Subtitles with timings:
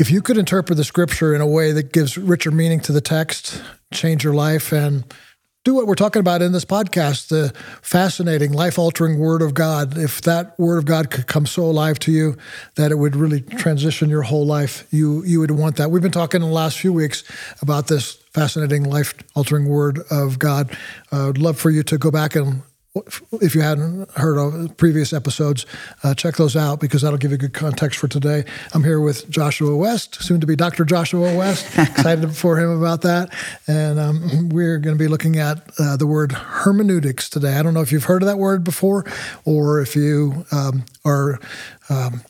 [0.00, 3.02] If you could interpret the scripture in a way that gives richer meaning to the
[3.02, 3.62] text,
[3.92, 5.04] change your life, and
[5.62, 9.98] do what we're talking about in this podcast the fascinating, life altering Word of God.
[9.98, 12.38] If that Word of God could come so alive to you
[12.76, 15.90] that it would really transition your whole life, you, you would want that.
[15.90, 17.22] We've been talking in the last few weeks
[17.60, 20.74] about this fascinating, life altering Word of God.
[21.12, 22.62] I'd love for you to go back and
[22.94, 25.64] if you hadn't heard of previous episodes,
[26.02, 28.44] uh, check those out because that'll give you good context for today.
[28.74, 30.84] I'm here with Joshua West, soon to be Dr.
[30.84, 31.66] Joshua West.
[31.78, 33.32] Excited for him about that.
[33.68, 37.54] And um, we're going to be looking at uh, the word hermeneutics today.
[37.54, 39.04] I don't know if you've heard of that word before
[39.44, 41.38] or if you um, are.
[41.88, 42.22] Um,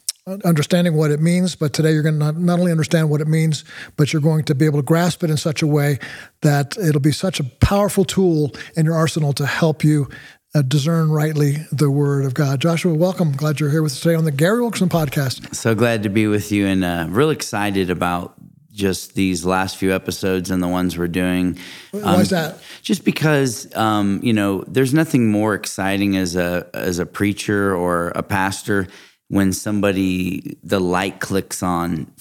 [0.44, 3.26] understanding what it means, but today you're going to not, not only understand what it
[3.26, 3.64] means,
[3.96, 5.98] but you're going to be able to grasp it in such a way
[6.42, 10.08] that it'll be such a powerful tool in your arsenal to help you
[10.54, 12.60] uh, discern rightly the word of God.
[12.60, 13.32] Joshua, welcome.
[13.32, 15.54] Glad you're here with us today on the Gary Wilkerson podcast.
[15.54, 18.34] So glad to be with you and uh, real excited about
[18.72, 21.58] just these last few episodes and the ones we're doing.
[21.90, 22.58] Why um, is that?
[22.82, 28.08] Just because um, you know, there's nothing more exciting as a as a preacher or
[28.08, 28.88] a pastor
[29.28, 32.12] when somebody the light clicks on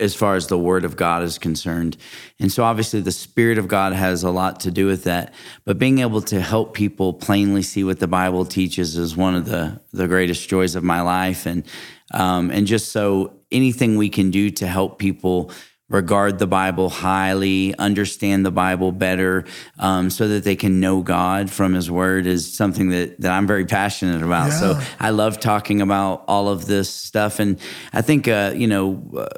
[0.00, 1.96] as far as the word of God is concerned.
[2.38, 5.78] And so obviously the spirit of God has a lot to do with that, but
[5.78, 9.80] being able to help people plainly see what the Bible teaches is one of the
[9.92, 11.64] the greatest joys of my life and
[12.12, 15.50] um, and just so anything we can do to help people
[15.88, 19.46] regard the Bible highly, understand the Bible better,
[19.78, 23.46] um, so that they can know God from His Word is something that, that I'm
[23.46, 24.48] very passionate about.
[24.48, 24.60] Yeah.
[24.60, 27.38] So I love talking about all of this stuff.
[27.40, 27.58] And
[27.92, 29.28] I think, uh, you know, uh,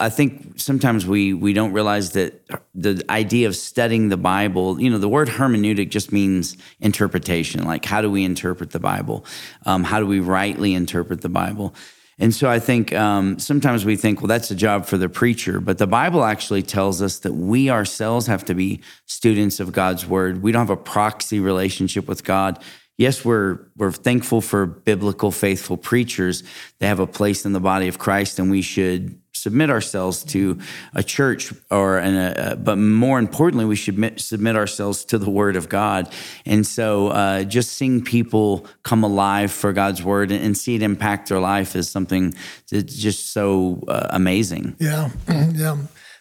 [0.00, 4.88] I think sometimes we we don't realize that the idea of studying the Bible, you
[4.88, 7.64] know, the word hermeneutic just means interpretation.
[7.64, 9.26] Like, how do we interpret the Bible?
[9.66, 11.74] Um, how do we rightly interpret the Bible?
[12.18, 15.60] And so I think um, sometimes we think, well, that's a job for the preacher,
[15.60, 20.06] but the Bible actually tells us that we ourselves have to be students of God's
[20.06, 20.42] word.
[20.42, 22.64] We don't have a proxy relationship with God
[22.98, 26.42] yes, we're we're thankful for biblical, faithful preachers.
[26.78, 30.58] They have a place in the body of Christ, and we should submit ourselves to
[30.94, 35.56] a church or an, uh, but more importantly we should submit ourselves to the word
[35.56, 36.12] of god
[36.44, 41.28] and so uh, just seeing people come alive for god's word and, see it impact
[41.28, 42.32] their life is something
[42.70, 45.76] that's just so uh, amazing yeah yeah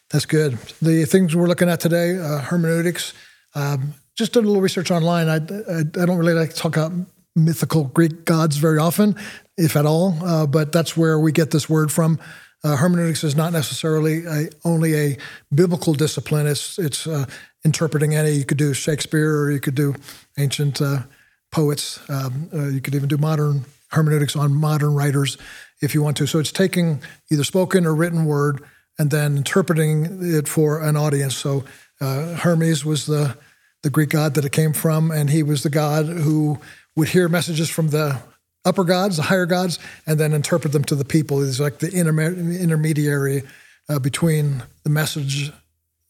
[0.09, 3.13] that's good the things we're looking at today uh, hermeneutics
[3.55, 5.27] um, just did a little research online.
[5.27, 6.93] I, I, I, don't really like to talk about
[7.35, 9.15] mythical Greek gods very often,
[9.57, 12.19] if at all, uh, but that's where we get this word from.
[12.65, 15.17] Uh, hermeneutics is not necessarily a, only a
[15.53, 16.47] biblical discipline.
[16.47, 17.25] It's it's uh,
[17.63, 18.31] interpreting any.
[18.31, 19.93] You could do Shakespeare, or you could do
[20.39, 21.03] ancient uh,
[21.51, 21.99] poets.
[22.09, 25.37] Um, uh, you could even do modern hermeneutics on modern writers,
[25.79, 26.25] if you want to.
[26.25, 28.63] So it's taking either spoken or written word
[28.97, 31.35] and then interpreting it for an audience.
[31.35, 31.65] So
[32.01, 33.37] uh, Hermes was the
[33.83, 36.57] the Greek god that it came from, and he was the god who
[36.95, 38.23] would hear messages from the
[38.65, 41.41] upper gods, the higher gods, and then interpret them to the people.
[41.41, 43.43] He's like the intermediary
[43.87, 45.51] uh, between the message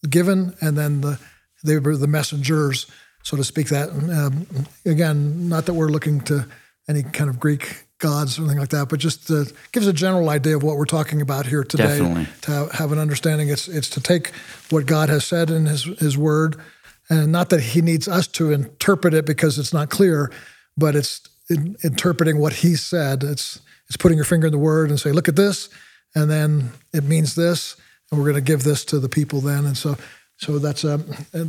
[0.09, 1.19] given and then the
[1.63, 2.85] they were the messengers,
[3.23, 3.69] so to speak.
[3.69, 4.47] That um,
[4.85, 6.47] again, not that we're looking to
[6.87, 10.29] any kind of Greek gods or anything like that, but just to, gives a general
[10.29, 11.97] idea of what we're talking about here today.
[11.97, 12.27] Definitely.
[12.41, 14.31] To have, have an understanding, it's it's to take
[14.69, 16.61] what God has said in His His Word
[17.09, 20.31] and not that he needs us to interpret it because it's not clear,
[20.77, 23.23] but it's in, interpreting what he said.
[23.23, 25.69] It's it's putting your finger in the word and say, look at this,
[26.15, 27.75] and then it means this,
[28.09, 29.65] and we're going to give this to the people then.
[29.65, 29.95] And so,
[30.37, 30.97] so that's uh,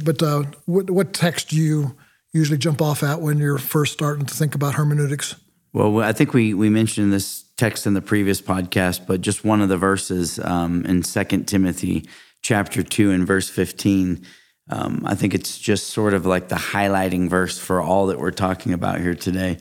[0.04, 1.96] but uh, what, what text do you
[2.32, 5.34] usually jump off at when you're first starting to think about hermeneutics?
[5.72, 9.62] Well, I think we we mentioned this text in the previous podcast, but just one
[9.62, 12.08] of the verses um, in Second Timothy
[12.42, 14.24] chapter two and verse fifteen
[14.68, 18.32] um, I think it's just sort of like the highlighting verse for all that we're
[18.32, 19.58] talking about here today,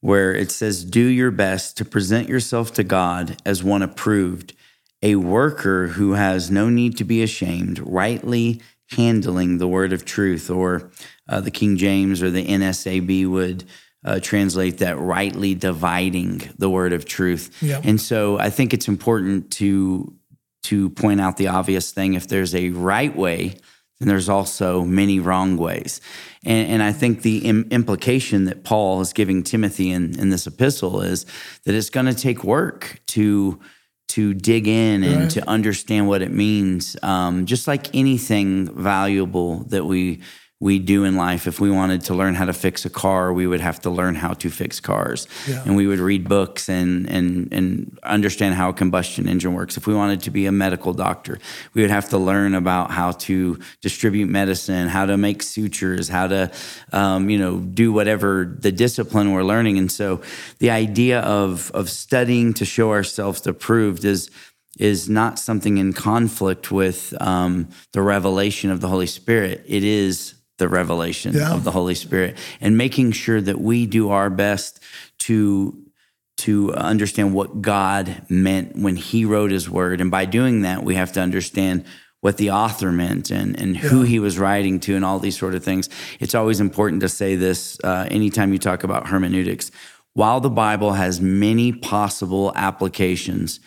[0.00, 4.54] where it says, Do your best to present yourself to God as one approved,
[5.02, 8.60] a worker who has no need to be ashamed, rightly
[8.90, 10.50] handling the word of truth.
[10.50, 10.90] Or
[11.28, 13.64] uh, the King James or the NSAB would
[14.04, 17.62] uh, translate that rightly dividing the word of truth.
[17.62, 17.80] Yeah.
[17.84, 20.14] And so I think it's important to
[20.62, 23.56] to point out the obvious thing if there's a right way
[24.00, 26.00] and there's also many wrong ways.
[26.44, 30.46] And, and I think the Im- implication that Paul is giving Timothy in, in this
[30.46, 31.26] epistle is
[31.64, 33.60] that it's going to take work to
[34.08, 35.30] to dig in and right.
[35.30, 36.96] to understand what it means.
[37.00, 40.20] Um, just like anything valuable that we
[40.62, 41.46] we do in life.
[41.46, 44.14] If we wanted to learn how to fix a car, we would have to learn
[44.14, 45.26] how to fix cars.
[45.48, 45.62] Yeah.
[45.64, 49.78] And we would read books and, and, and understand how a combustion engine works.
[49.78, 51.38] If we wanted to be a medical doctor,
[51.72, 56.26] we would have to learn about how to distribute medicine, how to make sutures, how
[56.26, 56.52] to,
[56.92, 59.78] um, you know, do whatever the discipline we're learning.
[59.78, 60.20] And so
[60.58, 64.30] the idea of, of studying to show ourselves approved is,
[64.78, 69.64] is not something in conflict with um, the revelation of the Holy Spirit.
[69.66, 71.52] It is the revelation Yeah.
[71.52, 74.78] of the Holy Spirit and making sure that we do our best
[75.26, 75.76] to
[76.38, 80.94] to understand what God meant when he wrote his word and by doing that we
[80.94, 81.84] have to understand
[82.20, 85.54] what the author meant and, and who he was writing to and all these sort
[85.54, 85.88] of things.
[86.18, 89.70] It's always important to say this uh, anytime you talk about hermeneutics.
[90.14, 93.60] While the Bible has many possible applications,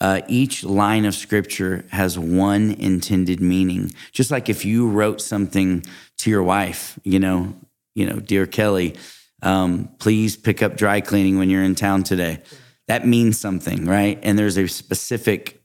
[0.00, 3.92] uh, each line of scripture has one intended meaning.
[4.12, 5.84] Just like if you wrote something
[6.18, 7.54] to your wife, you know,
[7.94, 8.96] you know, dear Kelly,
[9.42, 12.40] um, please pick up dry cleaning when you're in town today.
[12.86, 14.18] That means something, right?
[14.22, 15.62] And there's a specific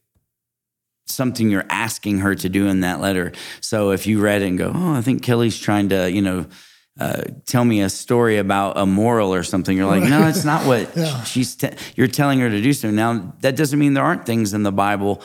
[1.05, 3.33] something you're asking her to do in that letter.
[3.61, 6.45] So if you read it and go, oh, I think Kelly's trying to, you know,
[6.99, 9.75] uh, tell me a story about a moral or something.
[9.75, 11.23] You're like, no, that's not what Yeah.
[11.23, 11.55] she's.
[11.55, 12.91] Te- you're telling her to do so.
[12.91, 15.21] Now that doesn't mean there aren't things in the Bible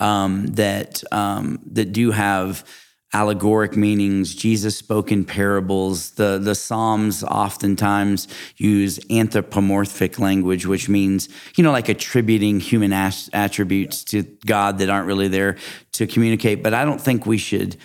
[0.00, 2.64] um, that um, that do have
[3.12, 4.34] allegoric meanings.
[4.34, 6.12] Jesus spoke in parables.
[6.12, 8.26] The the Psalms oftentimes
[8.56, 14.88] use anthropomorphic language, which means you know like attributing human as- attributes to God that
[14.88, 15.56] aren't really there
[15.92, 16.62] to communicate.
[16.62, 17.76] But I don't think we should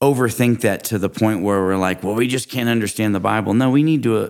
[0.00, 3.54] overthink that to the point where we're like, well, we just can't understand the Bible.
[3.54, 4.28] No, we need to uh,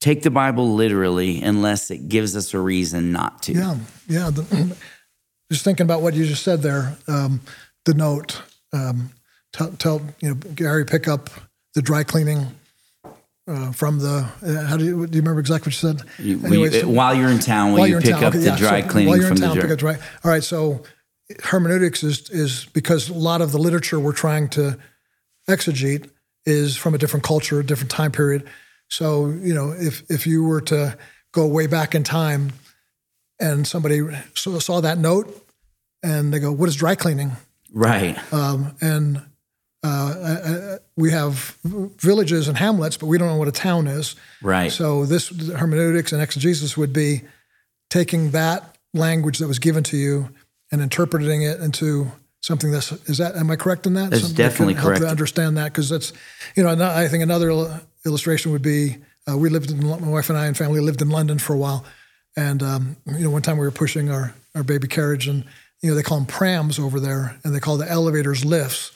[0.00, 3.52] take the Bible literally unless it gives us a reason not to.
[3.52, 3.76] Yeah,
[4.08, 4.30] yeah.
[4.30, 4.76] The,
[5.52, 7.40] just thinking about what you just said there, um,
[7.84, 8.42] the note.
[8.72, 9.10] Um,
[9.52, 11.30] tell, tell you know Gary pick up
[11.74, 12.46] the dry cleaning
[13.48, 14.28] uh, from the.
[14.44, 15.16] Uh, how do you do?
[15.16, 16.08] You remember exactly what you said?
[16.18, 18.44] You- we- Anyways, while you're in town, will while you pick town, up okay, the
[18.46, 19.94] yeah, dry so cleaning while you're from in the town, up dry.
[20.24, 20.82] All right, so
[21.44, 24.78] hermeneutics is is because a lot of the literature we're trying to
[25.48, 26.10] exegete
[26.44, 28.48] is from a different culture, a different time period.
[28.88, 30.96] So you know, if if you were to
[31.32, 32.52] go way back in time,
[33.40, 34.00] and somebody
[34.34, 35.46] saw, saw that note,
[36.02, 37.32] and they go, "What is dry cleaning?"
[37.72, 38.16] Right.
[38.32, 39.22] Um, and
[39.82, 44.16] uh, uh, we have villages and hamlets, but we don't know what a town is.
[44.42, 44.72] Right.
[44.72, 47.22] So this hermeneutics and exegesis would be
[47.90, 50.30] taking that language that was given to you
[50.72, 52.10] and interpreting it into
[52.46, 54.10] something that's is that am I correct in that?
[54.10, 55.02] That's Something that definitely help correct.
[55.02, 56.12] To understand that because that's
[56.56, 56.70] you know
[57.04, 57.50] I think another
[58.04, 58.96] illustration would be
[59.28, 61.58] uh, we lived in my wife and I and family lived in London for a
[61.58, 61.84] while,
[62.36, 65.44] and um, you know one time we were pushing our our baby carriage and
[65.82, 68.92] you know they call them prams over there and they call the elevators lifts.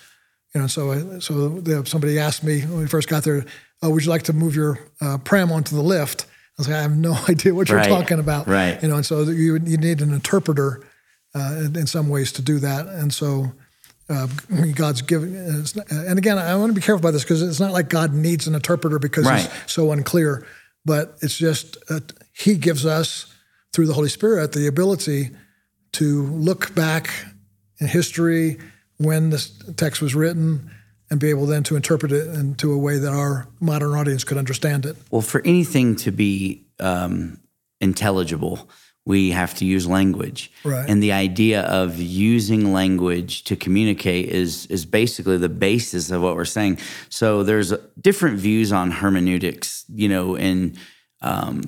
[0.55, 3.45] You know, so I, so the, somebody asked me when we first got there,
[3.83, 6.27] oh, "Would you like to move your uh, pram onto the lift?" I
[6.59, 7.89] was like, "I have no idea what you're Right.
[7.89, 8.81] talking about." Right.
[8.83, 10.81] You know, and so you you need an interpreter
[11.35, 13.53] uh, in, in some ways to do that, and so.
[14.13, 14.27] Uh,
[14.75, 17.89] God's giving, and again, I want to be careful about this because it's not like
[17.89, 19.43] God needs an interpreter because Right.
[19.43, 20.45] he's so unclear,
[20.85, 22.01] but it's just uh,
[22.33, 23.33] He gives us
[23.73, 25.31] through the Holy Spirit the ability
[25.93, 27.09] to look back
[27.79, 28.59] in history
[28.97, 30.69] when this text was written
[31.09, 34.39] and be able then to interpret it into a way that our modern audience could
[34.39, 34.97] understand it.
[35.13, 37.39] Well, for anything to be um,
[37.81, 38.69] intelligible,
[39.07, 40.53] we have to use language.
[40.65, 40.89] Right.
[40.89, 46.37] And the idea of using language to communicate is is basically the basis of what
[46.37, 46.79] we're saying.
[47.09, 50.77] So there's different views on hermeneutics, you know, in
[51.23, 51.63] um,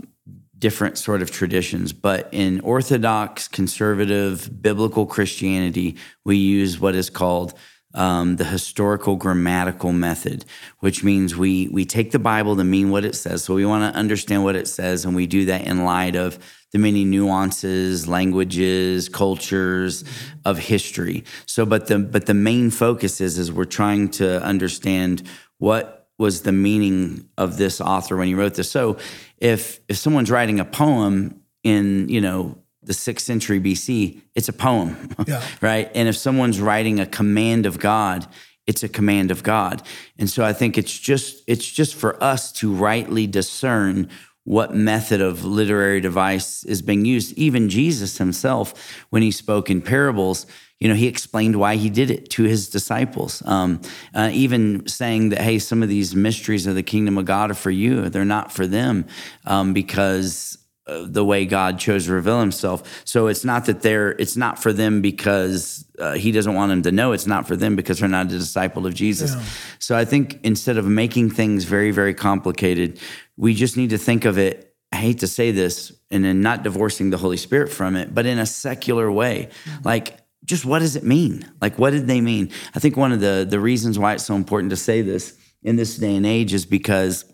[0.59, 1.93] different sort of traditions.
[1.93, 7.55] But in Orthodox, conservative, biblical Christianity, we use what is called
[7.95, 10.45] um, the historical grammatical method,
[10.81, 13.45] which means we we take the Bible to mean what it says.
[13.45, 16.39] So we want to understand what it says, and we do that in light of
[16.73, 20.05] the many nuances, languages, cultures
[20.45, 21.25] of history.
[21.47, 25.23] So, but the but the main focus is is we're trying to understand
[25.59, 28.71] what was the meaning of this author when he wrote this.
[28.71, 28.97] So,
[29.39, 34.53] if if someone's writing a poem in you know the sixth century BC, it's a
[34.53, 35.43] poem, Yeah.
[35.61, 35.91] right?
[35.95, 38.27] And if someone's writing a command of God,
[38.67, 39.83] it's a command of God.
[40.19, 44.09] And so I think it's just it's just for us to rightly discern
[44.45, 47.33] what method of literary device is being used.
[47.39, 48.75] Even Jesus himself,
[49.11, 50.47] when he spoke in parables,
[50.81, 53.41] you know, he explained why he did it to his disciples.
[53.47, 53.81] Um,
[54.15, 57.55] uh, even saying that, hey, some of these mysteries of the kingdom of God are
[57.55, 59.07] for you; they're not for them,
[59.47, 63.03] um, because the way God chose to reveal Himself.
[63.05, 66.83] So it's not that they're it's not for them because uh, He doesn't want them
[66.83, 67.13] to know.
[67.13, 69.35] It's not for them because they're not a disciple of Jesus.
[69.35, 69.43] Yeah.
[69.79, 72.99] So I think instead of making things very very complicated,
[73.37, 74.75] we just need to think of it.
[74.91, 78.27] I hate to say this, and then not divorcing the Holy Spirit from it, but
[78.27, 79.83] in a secular way, mm-hmm.
[79.85, 81.51] like just what does it mean?
[81.61, 82.51] Like what did they mean?
[82.75, 85.77] I think one of the the reasons why it's so important to say this in
[85.77, 87.25] this day and age is because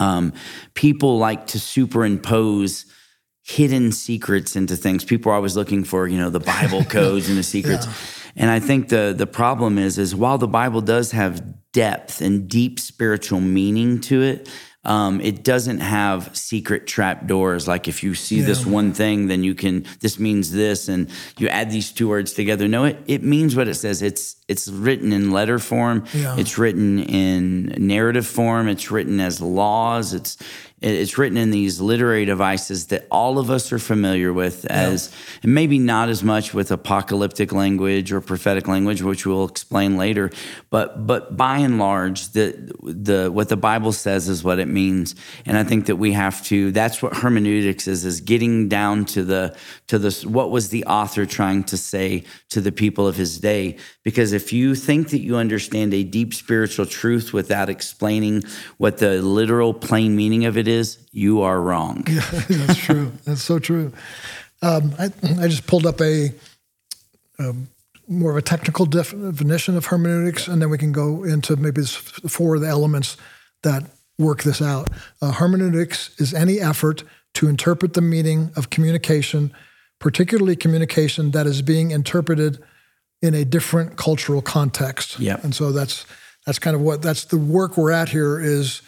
[0.00, 0.32] um,
[0.74, 2.86] people like to superimpose
[3.42, 5.04] hidden secrets into things.
[5.04, 7.86] People are always looking for, you know, the Bible codes and the secrets.
[7.86, 7.92] Yeah.
[8.38, 12.48] And I think the the problem is is while the Bible does have depth and
[12.48, 14.48] deep spiritual meaning to it,
[14.84, 17.66] um, it doesn't have secret trap doors.
[17.66, 18.46] Like if you see yeah.
[18.46, 19.84] this one thing, then you can.
[20.00, 22.68] This means this, and you add these two words together.
[22.68, 24.02] No, it it means what it says.
[24.02, 26.04] It's it's written in letter form.
[26.14, 26.36] Yeah.
[26.38, 28.68] It's written in narrative form.
[28.68, 30.14] It's written as laws.
[30.14, 30.36] It's
[30.82, 35.40] it's written in these literary devices that all of us are familiar with as yeah.
[35.44, 40.30] and maybe not as much with apocalyptic language or prophetic language which we'll explain later
[40.68, 45.14] but but by and large the the what the bible says is what it means
[45.46, 49.24] and i think that we have to that's what hermeneutics is is getting down to
[49.24, 53.38] the to the what was the author trying to say to the people of his
[53.40, 58.44] day because if you think that you understand a deep spiritual truth without explaining
[58.76, 62.04] what the literal plain meaning of it is, you are wrong.
[62.08, 63.12] Yeah, that's true.
[63.24, 63.92] that's so true.
[64.62, 65.06] Um, I,
[65.40, 66.32] I, just pulled up a,
[67.38, 67.68] a, um,
[68.08, 72.54] more of a technical definition of hermeneutics, and then we can go into maybe four
[72.54, 73.16] of the elements
[73.62, 73.84] that
[74.18, 74.88] work this out.
[75.20, 77.02] Uh, hermeneutics is any effort
[77.34, 79.52] to interpret the meaning of communication,
[79.98, 82.62] particularly communication that is being interpreted
[83.22, 85.18] in a different cultural context.
[85.18, 85.38] Yeah.
[85.42, 86.06] And so that's
[86.44, 88.82] that's kind of what that's the work we're at here is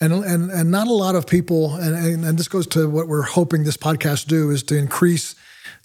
[0.00, 3.06] and and and not a lot of people, and, and, and this goes to what
[3.06, 5.36] we're hoping this podcast do is to increase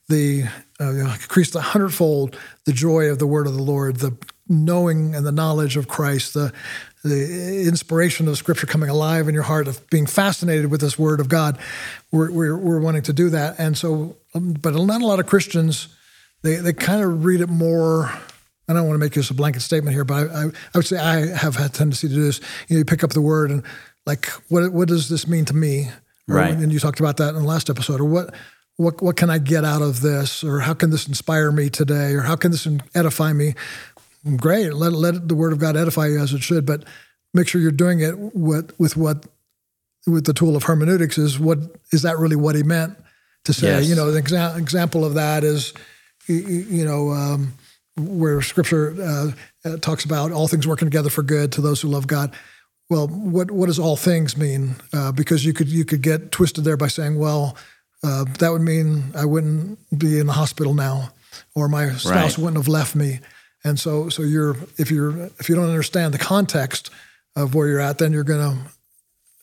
[0.10, 0.46] the
[0.80, 4.18] uh, increase the hundredfold the joy of the word of the Lord, the
[4.50, 6.52] knowing and the knowledge of Christ, the
[7.04, 11.20] the inspiration of Scripture coming alive in your heart, of being fascinated with this Word
[11.20, 11.58] of God.
[12.12, 15.28] We're, we're, we're wanting to do that, and so, um, but not a lot of
[15.28, 15.88] Christians.
[16.44, 18.12] They they kind of read it more.
[18.70, 20.86] I don't want to make this a blanket statement here, but I, I, I would
[20.86, 22.42] say I have had tendency to do this.
[22.68, 23.64] You, know, you pick up the Word and
[24.06, 25.90] like what what does this mean to me?
[26.28, 26.54] Right.
[26.54, 28.02] And you talked about that in the last episode.
[28.02, 28.36] Or what
[28.76, 30.44] what what can I get out of this?
[30.44, 32.14] Or how can this inspire me today?
[32.14, 33.54] Or how can this edify me?
[34.36, 34.74] Great.
[34.74, 36.84] Let let the Word of God edify you as it should, but
[37.34, 39.26] make sure you're doing it with with what
[40.06, 41.60] with the tool of hermeneutics is what
[41.92, 42.98] is that really what he meant
[43.46, 43.68] to say?
[43.68, 43.88] Yes.
[43.88, 45.74] You know, an exa- example of that is
[46.28, 47.12] you know.
[47.12, 47.54] Um,
[48.00, 49.32] where Scripture uh,
[49.66, 52.32] uh, talks about all things working together for good to those who love God
[52.90, 54.76] well, what what does all things mean?
[54.94, 57.58] Uh, because you could you could get twisted there by saying, well,
[58.04, 61.10] uh, that would mean I wouldn't be in the hospital now,
[61.54, 62.38] or my spouse right.
[62.38, 63.20] wouldn't have left me.
[63.64, 66.90] And so, so you're if you're if you don't understand the context
[67.36, 68.72] of where you're at, then you're going to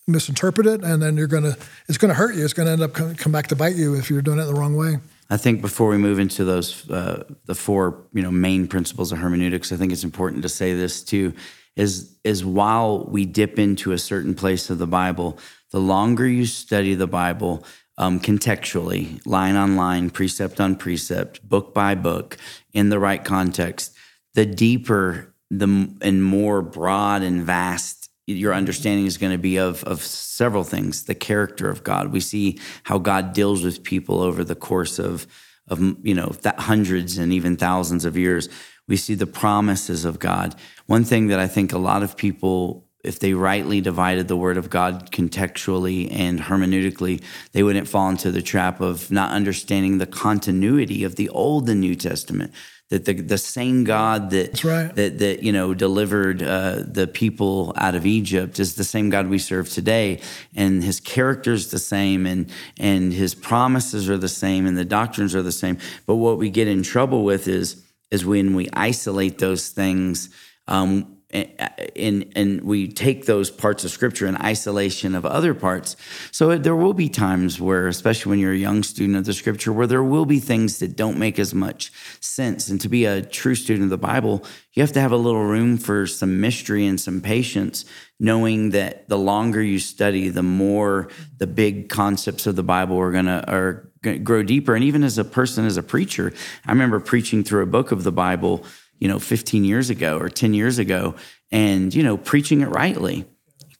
[0.06, 2.44] misinterpret it, and then you're going to it's going to hurt you.
[2.44, 4.44] It's going to end up come, come back to bite you if you're doing it
[4.44, 4.96] the wrong way.
[5.30, 9.18] I think before we move into those uh, the four you know main principles of
[9.18, 11.32] hermeneutics, I think it's important to say this too
[11.76, 15.38] is is while we dip into a certain place of the Bible,
[15.70, 17.64] the longer you study the Bible
[17.98, 22.36] um, contextually, line on line, precept on precept, book by book,
[22.72, 23.94] in the right context,
[24.34, 29.84] the deeper the and more broad and vast your understanding is going to be of
[29.84, 31.04] of several things.
[31.04, 32.12] The character of God.
[32.12, 35.26] We see how God deals with people over the course of
[35.68, 38.48] of you know hundreds and even thousands of years
[38.86, 40.54] we see the promises of God.
[40.86, 44.56] One thing that I think a lot of people, if they rightly divided the word
[44.56, 50.06] of God contextually and hermeneutically, they wouldn't fall into the trap of not understanding the
[50.06, 52.52] continuity of the Old and New Testament.
[52.94, 54.94] That the, the same God that right.
[54.94, 59.26] that that you know delivered uh, the people out of Egypt is the same God
[59.26, 60.20] we serve today,
[60.54, 62.48] and His character is the same, and
[62.78, 65.78] and His promises are the same, and the doctrines are the same.
[66.06, 67.82] But what we get in trouble with is
[68.12, 70.30] is when we isolate those things
[70.68, 75.96] um, Uh, and, and we take those parts of scripture in isolation of other parts.
[76.30, 79.72] So there will be times where, especially when you're a young student of the scripture,
[79.72, 82.68] where there will be things that don't make as much sense.
[82.68, 85.44] And to be a true student of the Bible, you have to have a little
[85.44, 87.84] room for some mystery and some patience,
[88.20, 93.12] knowing that the longer you study, the more the big concepts of the Bible are
[93.12, 93.90] gonna are
[94.22, 94.74] grow deeper.
[94.74, 96.32] And even as a person, as a preacher,
[96.66, 98.64] I remember preaching through a book of the Bible,
[99.04, 101.14] you know, 15 years ago or 10 years ago,
[101.52, 103.26] and, you know, preaching it rightly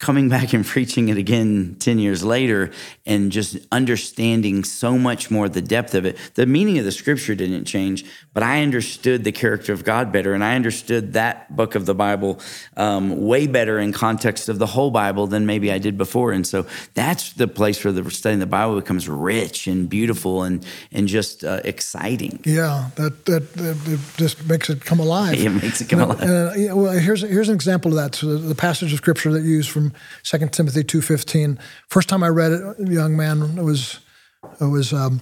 [0.05, 2.71] coming back and preaching it again 10 years later
[3.07, 6.19] and just understanding so much more the depth of it.
[6.35, 10.35] The meaning of the scripture didn't change, but I understood the character of God better.
[10.35, 12.39] And I understood that book of the Bible
[12.77, 16.33] um, way better in context of the whole Bible than maybe I did before.
[16.33, 20.67] And so that's the place where the studying the Bible becomes rich and beautiful and,
[20.93, 22.41] and just uh, exciting.
[22.45, 25.39] Yeah, that, that, that just makes it come alive.
[25.45, 26.21] It makes it come alive.
[26.21, 28.15] Uh, yeah, well, here's, here's an example of that.
[28.15, 31.59] So the, the passage of scripture that you use from 2 Timothy 2.15.
[31.89, 34.01] First time I read it, young man, it was,
[34.61, 35.21] it was um,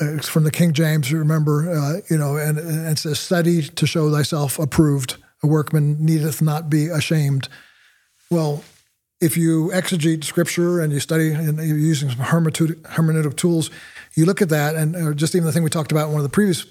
[0.00, 3.86] it's from the King James, remember, uh, you know, and, and it says, study to
[3.86, 5.16] show thyself approved.
[5.42, 7.48] A workman needeth not be ashamed.
[8.30, 8.64] Well,
[9.20, 13.70] if you exegete scripture and you study and you're using some hermeneutic, hermeneutic tools,
[14.14, 16.24] you look at that, and just even the thing we talked about in one of
[16.24, 16.66] the previous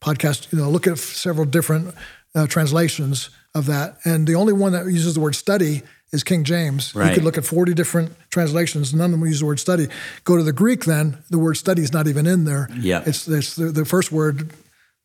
[0.00, 1.94] podcasts, you know, look at several different
[2.34, 3.96] uh, translations of that.
[4.04, 6.94] And the only one that uses the word study is King James.
[6.94, 7.08] Right.
[7.08, 9.88] You could look at 40 different translations, none of them use the word study.
[10.24, 12.68] Go to the Greek, then the word study is not even in there.
[12.78, 13.02] Yeah.
[13.06, 14.50] It's, it's the, the first word,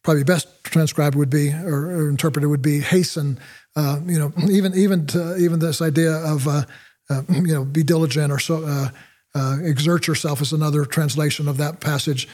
[0.03, 3.39] probably best transcribed would be, or, or interpreted would be hasten.
[3.75, 6.63] Uh, you know, even even to, even this idea of uh,
[7.10, 8.89] uh, you know, be diligent or so uh,
[9.36, 12.27] uh, exert yourself is another translation of that passage.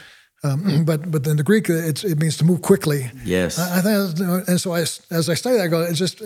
[0.44, 3.10] Um, but but in the Greek, it means to move quickly.
[3.24, 3.58] Yes.
[3.58, 6.22] I, I think, and so I, as I study that, I go, it's just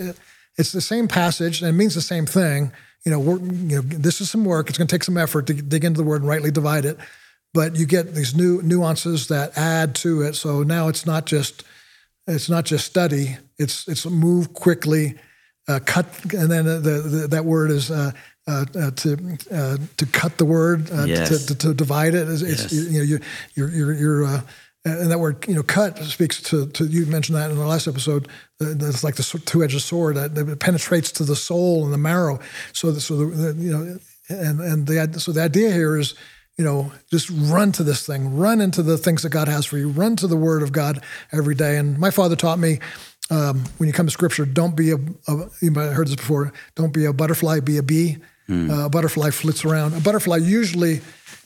[0.57, 2.73] it's the same passage and it means the same thing.
[3.05, 4.69] You know, you know, this is some work.
[4.69, 6.97] It's going to take some effort to dig into the word and rightly divide it.
[7.53, 10.35] But you get these new nuances that add to it.
[10.35, 11.65] So now it's not just
[12.27, 13.37] it's not just study.
[13.59, 15.17] It's it's move quickly,
[15.69, 18.13] uh, cut, and then the, the, that word is uh,
[18.47, 21.29] uh, uh, to uh, to cut the word uh, yes.
[21.29, 22.29] to, to, to, divide it.
[22.29, 22.73] It's, yes.
[22.73, 23.21] you know you,
[23.55, 24.41] you're you're, you're uh,
[24.85, 27.87] and that word you know cut speaks to, to you mentioned that in the last
[27.87, 28.29] episode.
[28.61, 32.39] It's like the two-edged sword that penetrates to the soul and the marrow.
[32.73, 33.99] So the, so the, the you know
[34.29, 36.15] and and the so the idea here is
[36.57, 39.77] you know, just run to this thing, run into the things that God has for
[39.77, 41.77] you, run to the Word of God every day.
[41.77, 42.79] And my father taught me
[43.31, 46.17] um, when you come to Scripture, don't be a, a you might have heard this
[46.17, 48.19] before, don't be a butterfly, be a bee.
[48.49, 48.71] Mm.
[48.71, 49.95] Uh, a butterfly flits around.
[49.95, 51.01] A butterfly usually,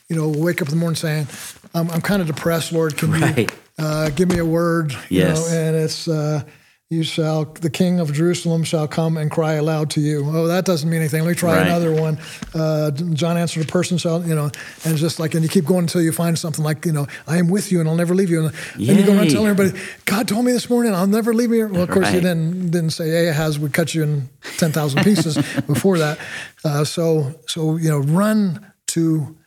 [0.09, 1.27] you know, wake up in the morning saying,
[1.73, 2.97] I'm, I'm kind of depressed, Lord.
[2.97, 3.37] Can right.
[3.37, 3.47] you
[3.77, 4.95] uh, give me a word?
[5.09, 5.37] Yes.
[5.49, 6.43] You know, and it's, uh,
[6.89, 10.23] you shall, the king of Jerusalem shall come and cry aloud to you.
[10.25, 11.21] Oh, that doesn't mean anything.
[11.21, 11.67] Let me try right.
[11.67, 12.17] another one.
[12.55, 15.65] Uh, John answered a person shall, you know, and it's just like, and you keep
[15.65, 18.15] going until you find something like, you know, I am with you and I'll never
[18.15, 18.45] leave you.
[18.45, 21.51] And then you go around telling everybody, God told me this morning, I'll never leave
[21.51, 21.67] you.
[21.67, 22.15] Well, of course, right.
[22.15, 25.35] you didn't, didn't say hey Ahaz would cut you in 10,000 pieces
[25.67, 26.17] before that.
[26.65, 29.37] Uh, so, so, you know, run to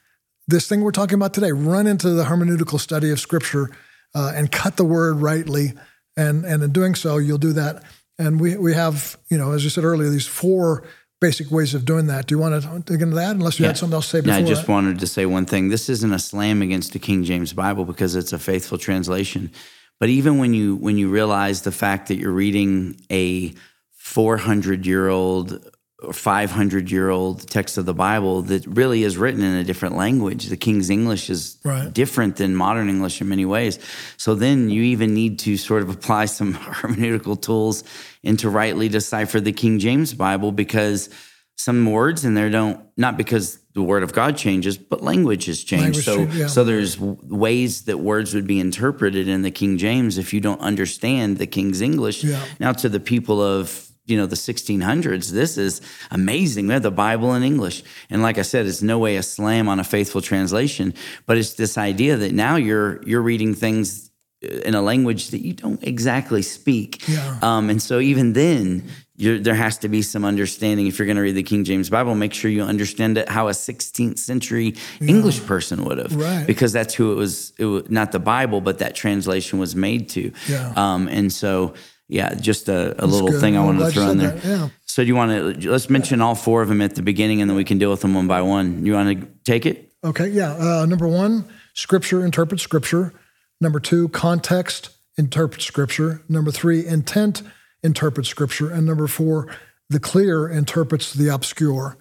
[0.48, 3.70] this thing we're talking about today, run into the hermeneutical study of scripture
[4.14, 5.72] uh, and cut the word rightly
[6.16, 7.83] and and in doing so, you'll do that.
[8.18, 10.85] And we we have you know, as you said earlier, these four
[11.20, 12.26] basic ways of doing that.
[12.26, 13.31] Do you want to dig into that?
[13.31, 13.68] Unless you yeah.
[13.68, 14.40] had something else to say before.
[14.40, 15.68] No, I just wanted to say one thing.
[15.68, 19.52] This isn't a slam against the King James Bible because it's a faithful translation.
[20.00, 23.55] But even when you when you realize the fact that you're reading a
[23.92, 25.71] 400 year old
[26.12, 30.47] 500 year old text of the Bible that really is written in a different language.
[30.47, 31.93] The King's English is right.
[31.93, 33.79] different than modern English in many ways.
[34.17, 37.85] So then you even need to sort of apply some hermeneutical tools
[38.25, 41.09] and to rightly decipher the King James Bible because
[41.57, 45.62] some words in there don't, not because the word of God changes, but language has
[45.62, 46.07] changed.
[46.07, 46.47] Language so, yeah.
[46.47, 50.61] so there's ways that words would be interpreted in the King James if you don't
[50.61, 52.25] understand the King's English.
[52.25, 52.45] Yeah.
[52.59, 56.91] Now, to the people of you know the 1600s this is amazing we have the
[56.91, 60.21] bible in english and like i said it's no way a slam on a faithful
[60.21, 60.93] translation
[61.27, 64.11] but it's this idea that now you're you're reading things
[64.41, 67.38] in a language that you don't exactly speak yeah.
[67.43, 68.83] um, and so even then
[69.17, 72.17] there has to be some understanding if you're going to read the king james bible
[72.17, 75.09] make sure you understand it how a 16th century yeah.
[75.09, 76.45] english person would have right.
[76.45, 80.09] because that's who it was, it was not the bible but that translation was made
[80.09, 80.73] to yeah.
[80.75, 81.73] um, and so
[82.12, 83.40] yeah, just a, a little good.
[83.40, 84.33] thing I wanted to throw in there.
[84.33, 84.68] That, yeah.
[84.85, 87.48] So do you want to let's mention all four of them at the beginning, and
[87.48, 88.85] then we can deal with them one by one.
[88.85, 89.90] You want to take it?
[90.05, 90.29] Okay.
[90.29, 90.53] Yeah.
[90.53, 93.14] Uh, number one, Scripture interprets Scripture.
[93.62, 96.22] Number two, context interprets Scripture.
[96.29, 97.42] Number three, intent
[97.83, 99.48] interprets Scripture, and number four,
[99.88, 101.96] the clear interprets the obscure.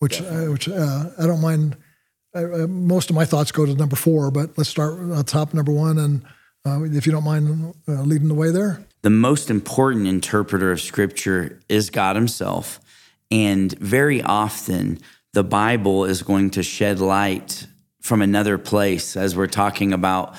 [0.00, 1.76] Which uh, which uh, I don't mind.
[2.34, 5.70] Uh, most of my thoughts go to number four, but let's start at top number
[5.70, 6.24] one, and
[6.66, 10.80] uh, if you don't mind uh, leading the way there the most important interpreter of
[10.80, 12.80] scripture is God himself.
[13.30, 14.98] And very often,
[15.32, 17.66] the Bible is going to shed light
[18.00, 20.34] from another place as we're talking about,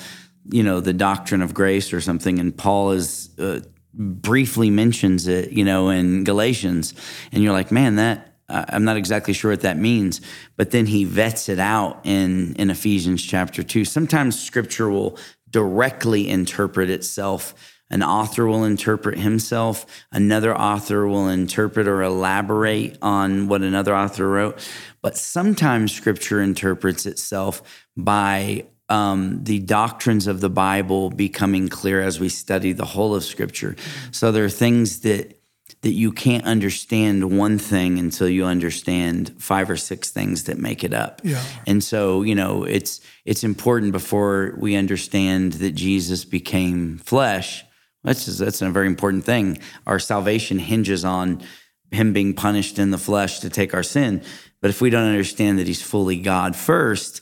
[0.50, 2.38] you know, the doctrine of grace or something.
[2.38, 3.60] And Paul is uh,
[3.92, 6.94] briefly mentions it, you know, in Galatians.
[7.32, 10.20] And you're like, man, that I'm not exactly sure what that means,
[10.56, 13.84] but then he vets it out in in Ephesians chapter two.
[13.84, 17.54] Sometimes Scripture will directly interpret itself.
[17.94, 19.86] An author will interpret himself.
[20.10, 24.68] Another author will interpret or elaborate on what another author wrote.
[25.00, 27.62] But sometimes Scripture interprets itself
[27.96, 33.22] by um, the doctrines of the Bible becoming clear as we study the whole of
[33.22, 33.76] Scripture.
[34.10, 35.38] So there are things that
[35.82, 40.82] that you can't understand one thing until you understand five or six things that make
[40.82, 41.20] it up.
[41.22, 41.42] Yeah.
[41.66, 47.64] And so, you know, it's it's important before we understand that Jesus became flesh.
[48.04, 49.58] That's just, that's a very important thing.
[49.86, 51.42] Our salvation hinges on
[51.90, 54.22] him being punished in the flesh to take our sin.
[54.60, 57.20] But if we don't understand that he's fully God first,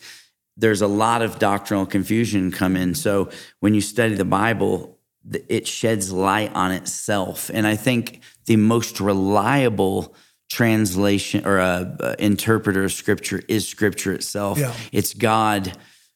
[0.56, 2.94] there's a lot of doctrinal confusion come in.
[2.94, 4.98] So when you study the Bible,
[5.48, 7.50] it sheds light on itself.
[7.52, 10.14] And I think the most reliable
[10.50, 14.58] translation or a, uh, interpreter of scripture is scripture itself.
[14.58, 14.74] Yeah.
[14.90, 15.72] It's God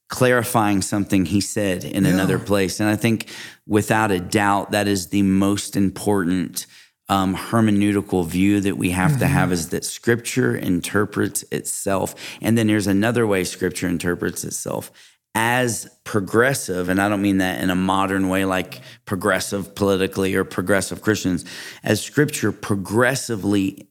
[0.09, 2.11] clarifying something he said in Yeah.
[2.13, 2.81] another place.
[2.81, 3.29] And I think
[3.67, 6.67] without a doubt, that is the most important
[7.09, 12.15] um, hermeneutical view that we have to have is that scripture interprets itself.
[12.43, 14.91] And then there's another way scripture interprets itself
[15.37, 20.45] as progressive, and I don't mean that in a modern way like progressive politically or
[20.45, 21.45] progressive Christians,
[21.85, 23.87] as scripture progressively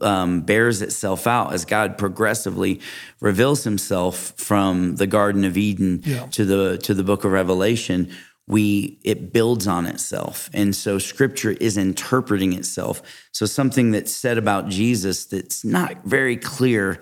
[0.00, 2.80] um, bears itself out as God progressively
[3.20, 6.26] reveals Himself from the Garden of Eden Yeah.
[6.26, 8.10] to the to the Book of Revelation.
[8.46, 13.02] We it builds on itself, and so Scripture is interpreting itself.
[13.32, 17.00] So something that's said about Jesus that's not very clear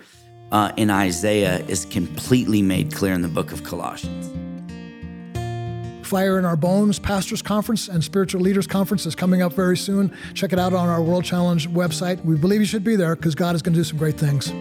[0.50, 4.55] uh, in Isaiah is completely made clear in the Book of Colossians.
[6.06, 10.16] Fire in Our Bones Pastors Conference and Spiritual Leaders Conference is coming up very soon.
[10.34, 12.24] Check it out on our World Challenge website.
[12.24, 14.52] We believe you should be there because God is going to do some great things.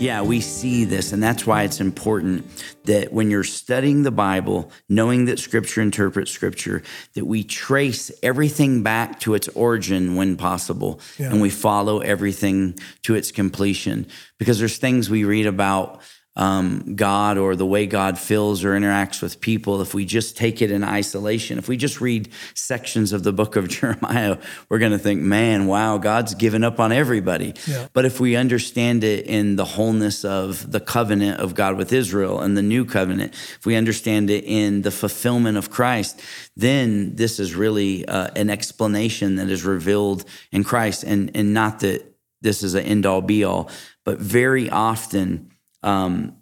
[0.00, 2.44] Yeah, we see this, and that's why it's important
[2.86, 6.82] that when you're studying the Bible, knowing that Scripture interprets Scripture,
[7.14, 11.30] that we trace everything back to its origin when possible, Yeah.
[11.30, 14.08] and we follow everything to its completion.
[14.38, 16.00] Because there's things we read about
[16.34, 19.82] um, God or the way God fills or interacts with people.
[19.82, 23.56] If we just take it in isolation, if we just read sections of the book
[23.56, 27.54] of Jeremiah, we're going to think, man, wow, God's given up on everybody.
[27.66, 27.88] Yeah.
[27.92, 32.40] But if we understand it in the wholeness of the covenant of God with Israel
[32.40, 36.20] and the new covenant, if we understand it in the fulfillment of Christ,
[36.56, 41.04] then this is really uh, an explanation that is revealed in Christ.
[41.04, 43.70] And, and not that this is an end all be all,
[44.04, 45.51] but very often,
[45.82, 46.36] um,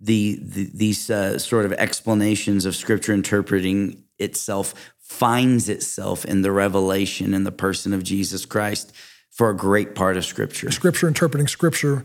[0.00, 6.52] the, the these uh, sort of explanations of scripture interpreting itself finds itself in the
[6.52, 8.92] revelation in the person of Jesus Christ
[9.30, 10.70] for a great part of scripture.
[10.70, 12.04] Scripture interpreting Scripture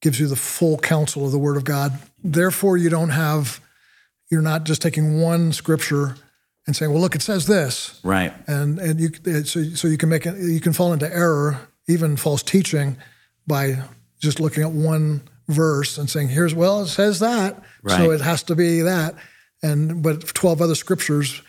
[0.00, 1.98] gives you the full counsel of the Word of God.
[2.24, 3.60] Therefore, you don't have,
[4.30, 6.16] you're not just taking one Scripture
[6.66, 8.32] and saying, "Well, look, it says this," Right.
[8.46, 9.10] and and you
[9.44, 12.96] so so you can make it, you can fall into error, even false teaching,
[13.46, 13.82] by
[14.20, 18.42] just looking at one verse and saying, "Here's well, it says that, so it has
[18.44, 19.14] to be that,"
[19.62, 21.42] and but twelve other scriptures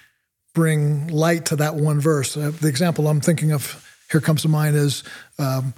[0.53, 2.35] bring light to that one verse.
[2.35, 5.03] Uh, the example I'm thinking of here comes to mind is
[5.39, 5.73] um,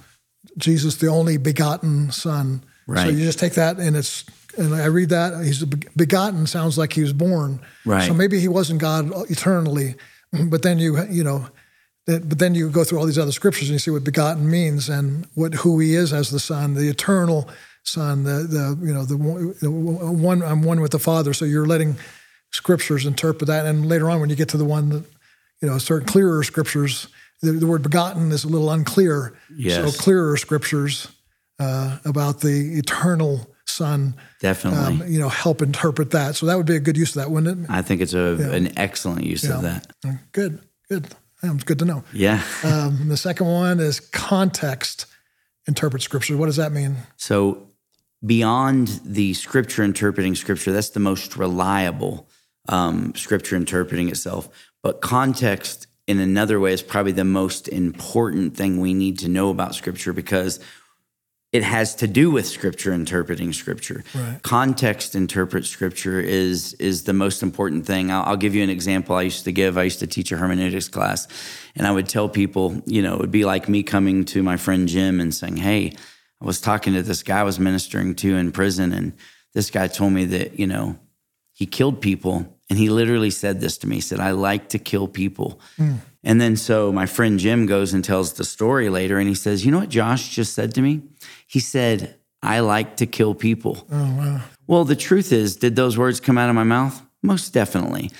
[0.58, 2.62] Jesus, the only begotten Son.
[3.04, 4.24] So you just take that and it's
[4.58, 7.60] and I read that he's begotten sounds like he was born.
[7.84, 8.06] Right.
[8.06, 9.96] So maybe he wasn't God eternally,
[10.48, 11.48] but then you you know,
[12.06, 14.88] but then you go through all these other scriptures and you see what begotten means
[14.88, 17.48] and what who he is as the Son, the eternal
[17.84, 21.32] Son, the the you know the one, the one I'm one with the Father.
[21.32, 21.96] So you're letting
[22.50, 25.04] scriptures interpret that, and later on when you get to the one that
[25.62, 27.08] you know certain clearer scriptures,
[27.42, 29.36] the, the word begotten is a little unclear.
[29.54, 29.94] Yes.
[29.94, 31.08] So clearer scriptures
[31.58, 35.02] uh, about the eternal Son, Definitely.
[35.04, 36.36] um, you know, help interpret that.
[36.36, 37.70] So that would be a good use of that, wouldn't it?
[37.70, 39.90] I think it's a, an excellent use of that.
[40.32, 41.08] Good, good.
[41.42, 42.04] That's good to know.
[42.12, 42.42] Yeah.
[42.62, 45.06] Um, the second one is context
[45.66, 46.36] interpret scripture.
[46.36, 46.96] What does that mean?
[47.16, 47.68] So,
[48.24, 52.28] beyond the scripture interpreting scripture, that's the most reliable
[52.68, 54.48] um, scripture interpreting itself.
[54.82, 59.50] But context, in another way, is probably the most important thing we need to know
[59.50, 60.60] about scripture because
[61.52, 64.02] it has to do with scripture interpreting scripture.
[64.12, 64.42] Right.
[64.42, 68.10] Context interpret scripture is is the most important thing.
[68.10, 69.78] I'll, I'll give you an example I used to give.
[69.78, 71.28] I used to teach a hermeneutics class,
[71.76, 74.56] and I would tell people, you know, it would be like me coming to my
[74.56, 75.92] friend Jim and saying, "Hey,
[76.44, 79.14] I was talking to this guy I was ministering to in prison, and
[79.54, 80.98] this guy told me that you know
[81.54, 83.96] he killed people And he literally said this to me.
[83.96, 85.60] He said, I like to kill people.
[85.76, 85.96] Hmm.
[86.22, 89.64] And then so my friend Jim goes and tells the story later and he says,
[89.64, 91.02] You know what Josh just said to me?
[91.46, 93.86] He said, I like to kill people.
[93.90, 94.40] Oh wow.
[94.66, 97.02] Well, the truth is, did those words come out of my mouth?
[97.22, 98.10] Most definitely.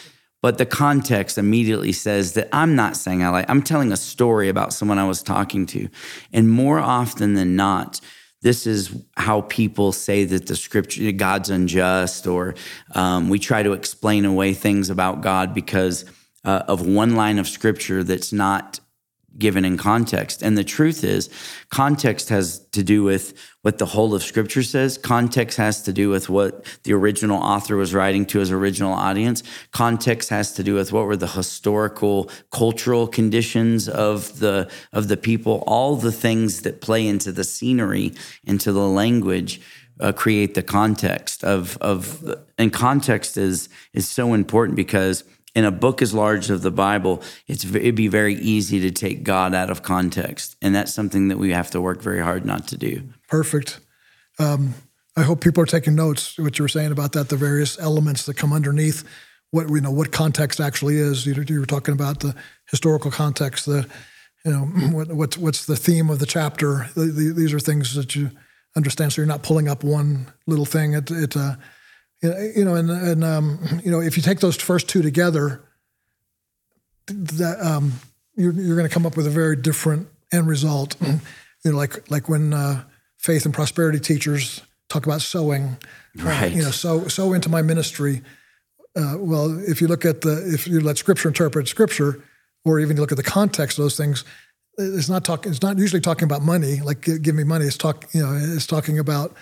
[0.44, 4.50] But the context immediately says that I'm not saying I like, I'm telling a story
[4.50, 5.88] about someone I was talking to.
[6.34, 7.98] And more often than not,
[8.42, 12.56] this is how people say that the scripture, God's unjust, or
[12.94, 16.04] um, we try to explain away things about God because
[16.44, 18.80] uh, of one line of scripture that's not
[19.38, 20.42] given in context.
[20.42, 21.28] And the truth is,
[21.70, 24.98] context has to do with what the whole of scripture says.
[24.98, 29.42] Context has to do with what the original author was writing to his original audience.
[29.72, 35.16] Context has to do with what were the historical, cultural conditions of the of the
[35.16, 35.64] people.
[35.66, 38.12] All the things that play into the scenery,
[38.44, 39.60] into the language.
[40.00, 45.22] Uh, create the context of of and context is is so important because
[45.54, 49.22] in a book as large as the Bible, it's it'd be very easy to take
[49.22, 52.68] God out of context, and that's something that we have to work very hard not
[52.68, 53.02] to do.
[53.28, 53.80] Perfect.
[54.38, 54.74] Um,
[55.16, 56.36] I hope people are taking notes.
[56.38, 59.04] What you were saying about that, the various elements that come underneath
[59.52, 61.24] what you know what context actually is.
[61.24, 62.34] You, you were talking about the
[62.70, 63.86] historical context, the
[64.44, 66.88] you know what, what's what's the theme of the chapter.
[66.94, 68.32] The, the, these are things that you
[68.76, 70.94] understand, so you're not pulling up one little thing.
[70.94, 71.54] It, it uh,
[72.24, 75.62] you know, and and um, you know, if you take those first two together,
[77.06, 77.92] that um,
[78.36, 80.96] you're you're going to come up with a very different end result.
[81.00, 81.20] you
[81.72, 82.84] know, like like when uh,
[83.18, 85.76] faith and prosperity teachers talk about sowing,
[86.16, 86.52] Right.
[86.52, 88.22] you know, sow sow into my ministry.
[88.96, 92.22] Uh, well, if you look at the if you let Scripture interpret Scripture,
[92.64, 94.24] or even you look at the context of those things,
[94.78, 95.52] it's not talking.
[95.52, 96.80] It's not usually talking about money.
[96.80, 97.66] Like give, give me money.
[97.66, 98.06] It's talk.
[98.14, 99.34] You know, it's talking about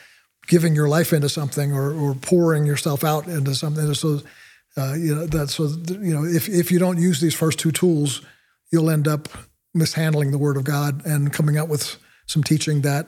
[0.49, 3.93] giving your life into something or, or pouring yourself out into something.
[3.95, 4.21] So,
[4.77, 5.65] uh, you know, that so
[6.01, 8.23] you know, if if you don't use these first two tools,
[8.71, 9.29] you'll end up
[9.75, 13.07] mishandling the Word of God and coming up with some teaching that,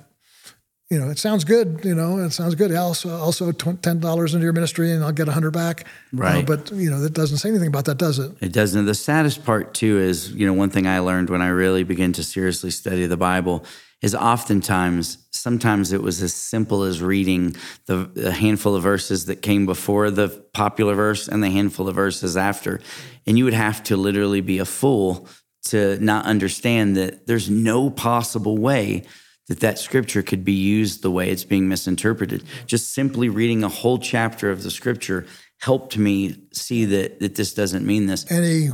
[0.91, 1.81] you know, it sounds good.
[1.83, 2.75] You know, it sounds good.
[2.75, 5.87] Also, also ten dollars into your ministry and I'll get a hundred back.
[6.13, 6.47] Know, Right.
[6.47, 8.33] but you know, that doesn't say anything about that, does it?
[8.41, 8.85] It doesn't.
[8.85, 12.13] The saddest part too is, you know, one thing I learned when I really began
[12.13, 13.65] to seriously study the Bible
[14.05, 19.41] is oftentimes, sometimes it was as simple as reading the, the handful of verses that
[19.41, 22.81] came before the popular verse and the handful of verses after,
[23.27, 25.27] and you would have to literally be a fool
[25.63, 29.03] to not understand that there's no possible way
[29.49, 32.45] that that scripture could be used the way it's being misinterpreted.
[32.67, 35.25] Just simply reading a whole chapter of the scripture
[35.61, 38.31] helped me see that that this doesn't mean this.
[38.31, 38.69] Any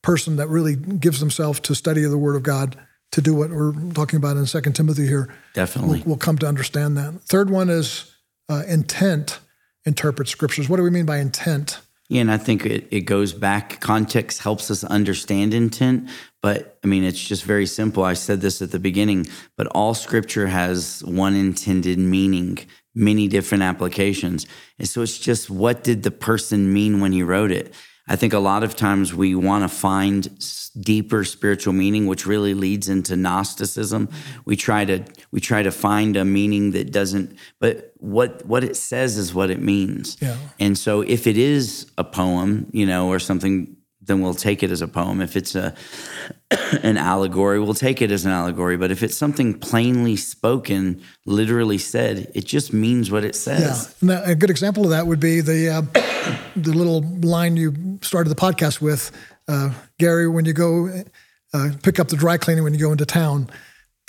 [0.00, 2.78] person that really gives themselves to study of the Word of God
[3.12, 6.00] to do what we're talking about in Second Timothy here Definitely.
[6.00, 7.20] will, will come to understand that.
[7.22, 8.14] Third one is
[8.48, 9.40] uh, intent
[9.84, 10.68] interpret scriptures.
[10.68, 11.80] What do we mean by intent?
[12.08, 13.80] Yeah, and I think it, it goes back.
[13.80, 16.08] Context helps us understand intent,
[16.42, 18.02] but I mean, it's just very simple.
[18.02, 22.58] I said this at the beginning, but all scripture has one intended meaning,
[22.96, 24.46] many different applications.
[24.78, 27.72] And so it's just what did the person mean when he wrote it?
[28.10, 30.28] I think a lot of times we want to find
[30.78, 34.08] deeper spiritual meaning, which really leads into Gnosticism.
[34.44, 38.76] We try to we try to find a meaning that doesn't, but what what it
[38.76, 40.16] says is what it means.
[40.20, 40.36] Yeah.
[40.58, 44.70] And so if it is a poem, you know, or something, then we'll take it
[44.70, 45.20] as a poem.
[45.20, 45.74] If it's a
[46.82, 48.76] an allegory, we'll take it as an allegory.
[48.76, 53.72] But if it's something plainly spoken, literally said, it just means what it Yeah.
[53.72, 53.94] says.
[54.02, 55.82] Now, a good example of that would be the uh,
[56.56, 59.12] the little line you started the podcast with,
[59.48, 60.28] uh, Gary.
[60.28, 61.02] When you go
[61.52, 63.48] uh, pick up the dry cleaning when you go into town,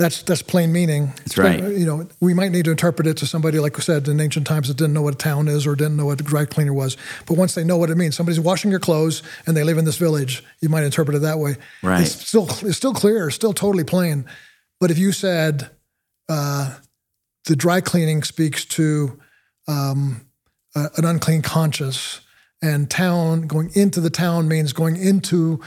[0.02, 1.08] that's that's plain meaning.
[1.18, 1.60] That's right.
[1.62, 4.48] You know, we might need to interpret it to somebody like we said in ancient
[4.48, 6.74] times that didn't know what a town is or didn't know what a dry cleaner
[6.74, 6.98] was.
[7.28, 9.86] But once they know what it means, somebody's washing your clothes and they live in
[9.86, 10.44] this village.
[10.60, 11.58] You might interpret it that way.
[11.84, 12.02] Right.
[12.02, 14.26] It's still it's still clear, still totally plain.
[14.80, 15.70] But if you said
[16.28, 16.76] uh,
[17.46, 19.20] the dry cleaning speaks to
[19.68, 20.22] um,
[20.76, 22.22] an unclean conscience,
[22.64, 25.60] and town going into the town means going into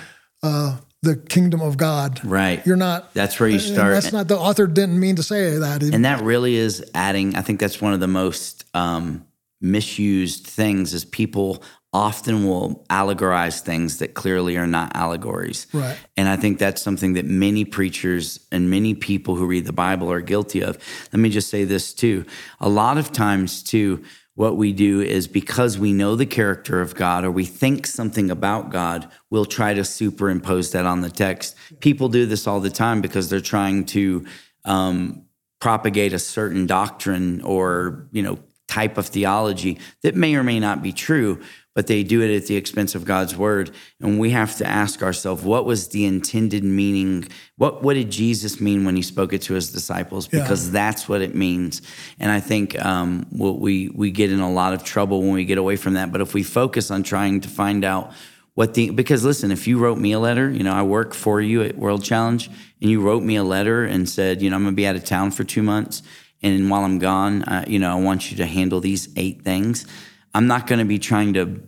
[0.42, 2.20] uh, the kingdom of God.
[2.24, 2.64] Right.
[2.66, 3.14] You're not.
[3.14, 3.92] That's where you start.
[3.94, 5.82] That's not the author didn't mean to say that.
[5.82, 9.24] And that really is adding i think that's one of the most um,
[9.60, 11.62] misused things is people
[11.92, 15.96] often will allegorize things that clearly are not allegories Right.
[16.16, 20.10] and i think that's something that many preachers and many people who read the bible
[20.12, 20.76] are guilty of
[21.12, 22.24] let me just say this too
[22.60, 24.02] a lot of times too
[24.34, 28.30] what we do is because we know the character of God or we think something
[28.30, 31.56] about God, we'll try to superimpose that on the text.
[31.80, 34.26] People do this all the time because they're trying to
[34.64, 35.26] um,
[35.60, 40.82] propagate a certain doctrine or you know type of theology that may or may not
[40.82, 41.40] be true,
[41.74, 43.72] but they do it at the expense of God's word.
[44.00, 47.28] And we have to ask ourselves, what was the intended meaning?
[47.56, 50.28] What what did Jesus mean when he spoke it to his disciples?
[50.28, 50.72] Because yeah.
[50.72, 51.82] that's what it means.
[52.20, 55.44] And I think um, what we we get in a lot of trouble when we
[55.44, 56.12] get away from that.
[56.12, 58.12] But if we focus on trying to find out
[58.54, 61.40] what the because listen, if you wrote me a letter, you know, I work for
[61.40, 62.48] you at World Challenge,
[62.80, 65.04] and you wrote me a letter and said, you know, I'm gonna be out of
[65.04, 66.04] town for two months,
[66.40, 69.86] and while I'm gone, uh, you know, I want you to handle these eight things
[70.34, 71.60] I'm not going to be trying to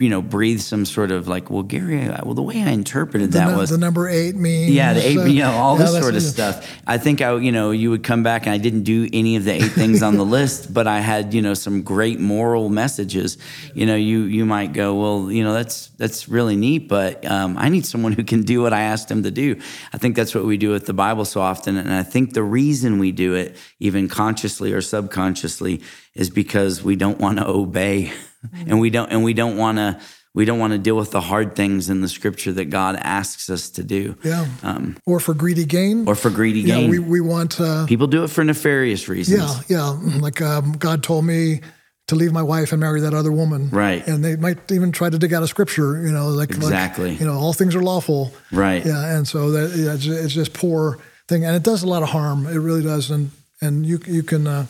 [0.00, 3.38] you know, breathe some sort of like, well, Gary, well, the way I interpreted the
[3.38, 6.00] that was the number eight means, yeah, the eight, uh, you know, all yeah, this
[6.00, 6.68] sort of stuff.
[6.84, 9.44] I think I, you know, you would come back and I didn't do any of
[9.44, 13.38] the eight things on the list, but I had, you know, some great moral messages.
[13.72, 17.56] You know, you you might go, well, you know, that's that's really neat, but um,
[17.56, 19.60] I need someone who can do what I asked him to do.
[19.92, 22.42] I think that's what we do with the Bible so often, and I think the
[22.42, 25.82] reason we do it, even consciously or subconsciously,
[26.14, 28.12] is because we don't want to obey
[28.66, 30.00] and we don't and we don't want to
[30.34, 33.48] we don't want to deal with the hard things in the scripture that God asks
[33.48, 34.16] us to do.
[34.24, 34.48] Yeah.
[34.64, 36.08] Um, or for greedy gain.
[36.08, 36.84] Or for greedy gain.
[36.84, 37.60] Yeah, we, we want.
[37.60, 39.70] Uh, People do it for nefarious reasons.
[39.70, 40.18] Yeah, yeah.
[40.18, 41.60] Like um, God told me
[42.08, 43.70] to leave my wife and marry that other woman.
[43.70, 44.06] Right.
[44.06, 47.12] And they might even try to dig out a scripture, you know, like, exactly.
[47.12, 48.32] Like, you know, all things are lawful.
[48.52, 48.84] Right.
[48.84, 49.16] Yeah.
[49.16, 51.44] And so that yeah, it's, it's, just poor thing.
[51.46, 52.46] And it does a lot of harm.
[52.46, 53.10] It really does.
[53.10, 53.30] And,
[53.62, 54.66] and you, you can, uh,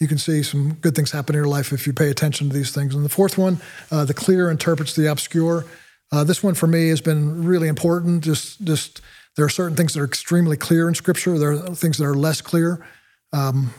[0.00, 2.54] you can see some good things happen in your life if you pay attention to
[2.54, 2.94] these things.
[2.94, 5.64] And the fourth one, uh, the clear interprets the obscure.
[6.12, 8.24] Uh, this one for me has been really important.
[8.24, 9.00] Just, just
[9.36, 11.38] there are certain things that are extremely clear in Scripture.
[11.38, 12.84] There are things that are less clear.
[13.32, 13.72] Um,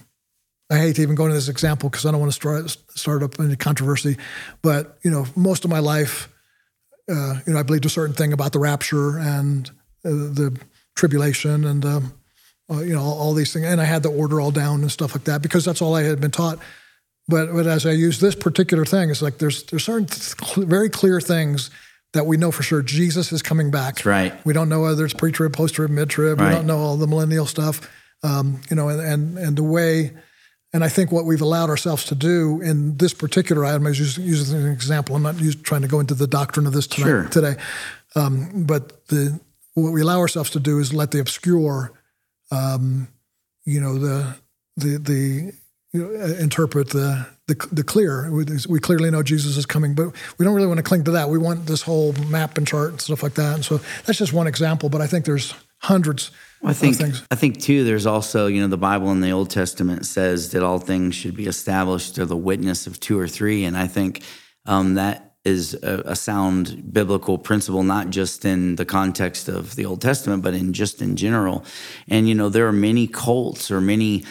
[0.70, 3.22] I hate to even go into this example because I don't want to start start
[3.22, 4.18] up any controversy.
[4.64, 6.28] But you know, most of my life,
[7.10, 9.70] uh, you know, I believed a certain thing about the rapture and
[10.04, 10.60] uh, the
[10.96, 12.14] tribulation and um,
[12.72, 13.66] uh, you know, all, all, these things.
[13.66, 16.04] And I had the order all down and stuff like that because that's all I
[16.04, 16.60] had been taught.
[17.28, 20.90] But, but as I use this particular thing, it's like there's there's certain cl- very
[20.90, 21.72] clear things
[22.14, 23.96] that we know for sure Jesus is coming back.
[23.96, 24.46] That's right.
[24.46, 26.40] We don't know whether it's pre-trib, post-trib, mid-trib.
[26.40, 26.50] Right.
[26.50, 27.90] We don't know all the millennial stuff.
[28.24, 30.12] Um, you know, and, and and the way,
[30.72, 34.00] and I think what we've allowed ourselves to do in this particular item, I was
[34.00, 35.16] using, using an example.
[35.16, 37.26] I'm not used, trying to go into the doctrine of this tonight, sure.
[37.26, 37.56] today,
[38.16, 39.40] um, but the
[39.74, 41.92] what we allow ourselves to do is let the obscure
[42.56, 43.08] um,
[43.66, 44.36] you know, the
[44.78, 45.54] the the
[45.94, 48.30] you know, uh, interpret the, the the clear.
[48.32, 51.12] We, we, clearly know Jesus is coming, but we don't really want to cling to
[51.12, 51.30] that.
[51.30, 53.56] We want this whole map and chart and stuff like that.
[53.56, 56.32] And so that's just one example, but I think there's hundreds.
[56.64, 56.98] I think
[57.32, 57.84] I think too.
[57.84, 61.36] There's also you know the Bible in the Old Testament says that all things should
[61.36, 64.24] be established through the witness of two or three, and I think
[64.66, 69.86] um, that is a, a, sound biblical principle, not just in the context of the
[69.86, 71.64] Old Testament, but in just in general.
[72.08, 74.24] And you know, there are many cults or many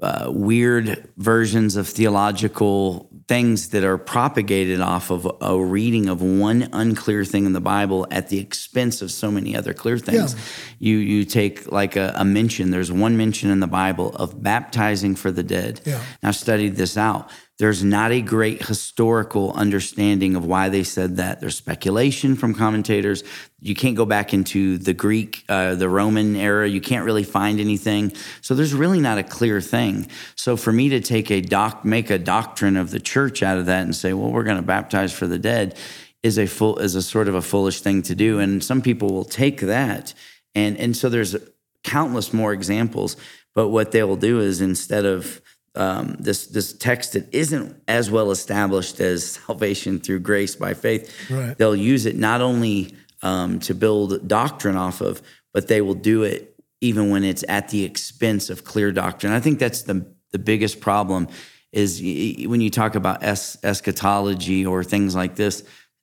[0.00, 6.68] uh, weird versions of theological things that are propagated off of a reading of one
[6.72, 10.34] unclear thing in the Bible at the expense of so many other clear things.
[10.34, 10.40] Yeah.
[10.78, 12.70] You you take like a, a, mention.
[12.70, 15.80] There's one mention in the Bible of baptizing for the dead.
[15.84, 16.02] Yeah.
[16.22, 21.40] Now, studied this out there's not a great historical understanding of why they said that.
[21.40, 23.24] There's speculation from commentators.
[23.60, 26.68] You can't go back into the Greek, uh, the Roman era.
[26.68, 28.12] You can't really find anything.
[28.42, 30.08] So there's really not a clear thing.
[30.34, 33.66] So for me to take a doc, make a doctrine of the church out of
[33.66, 35.78] that and say, well, we're going to baptize for the dead,
[36.22, 38.38] is a full is a sort of a foolish thing to do.
[38.38, 40.12] And some people will take that,
[40.54, 41.36] and and so there's
[41.84, 43.16] countless more examples.
[43.54, 45.40] But what they will do is instead of
[45.76, 51.14] um, this this text that isn't as well established as salvation through grace by faith.
[51.30, 51.56] Right.
[51.56, 56.22] They'll use it not only um, to build doctrine off of, but they will do
[56.22, 59.32] it even when it's at the expense of clear doctrine.
[59.32, 61.28] I think that's the the biggest problem
[61.72, 65.62] is when you talk about es- eschatology or things like this.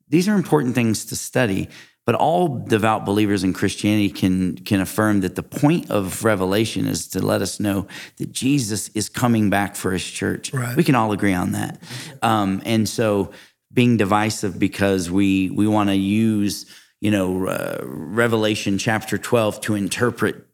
[0.10, 1.70] These are important things to study,
[2.06, 7.08] but all devout believers in Christianity can, can affirm that the point of revelation is
[7.10, 7.88] to let us know
[8.18, 10.54] that Jesus is coming back for his church.
[10.54, 10.76] Right.
[10.76, 11.82] We can all agree on that.
[12.22, 13.32] Um, and so
[13.74, 16.66] being divisive because we, we want to use,
[17.00, 20.46] you know, uh, Revelation chapter 12 to interpret